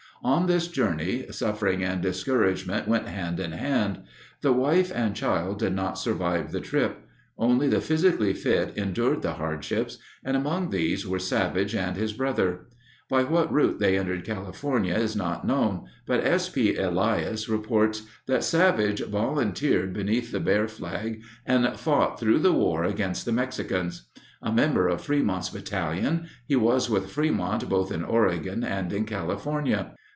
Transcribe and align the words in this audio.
On 0.23 0.45
this 0.45 0.67
journey, 0.67 1.25
"suffering 1.31 1.83
and 1.83 1.99
discouragement 1.99 2.87
went 2.87 3.07
hand 3.07 3.39
in 3.39 3.53
hand." 3.53 4.01
The 4.41 4.53
wife 4.53 4.91
and 4.93 5.15
child 5.15 5.57
did 5.57 5.73
not 5.73 5.97
survive 5.97 6.51
the 6.51 6.59
trip. 6.61 6.95
Only 7.39 7.67
the 7.67 7.81
physically 7.81 8.35
fit 8.35 8.77
endured 8.77 9.23
the 9.23 9.33
hardships, 9.33 9.97
and 10.23 10.37
among 10.37 10.69
these 10.69 11.07
were 11.07 11.17
Savage 11.17 11.73
and 11.73 11.97
his 11.97 12.13
brother. 12.13 12.67
By 13.09 13.23
what 13.23 13.51
route 13.51 13.79
they 13.79 13.97
entered 13.97 14.23
California 14.23 14.93
is 14.93 15.15
not 15.15 15.43
known, 15.47 15.85
but 16.05 16.23
S. 16.23 16.49
P. 16.49 16.75
Elias 16.75 17.49
reports 17.49 18.03
that 18.27 18.43
Savage 18.43 19.03
volunteered 19.03 19.91
beneath 19.91 20.31
the 20.31 20.39
Bear 20.39 20.67
flag 20.67 21.23
and 21.47 21.67
fought 21.79 22.19
through 22.19 22.37
the 22.41 22.53
war 22.53 22.83
against 22.83 23.25
the 23.25 23.31
Mexicans. 23.31 24.07
A 24.43 24.51
member 24.53 24.87
of 24.87 25.01
Frémont's 25.01 25.49
battalion, 25.49 26.27
he 26.45 26.55
was 26.55 26.91
with 26.91 27.07
Frémont 27.07 27.67
both 27.67 27.91
in 27.91 28.03
Oregon 28.03 28.63
and 28.63 28.93
in 28.93 29.05
California. 29.05 29.95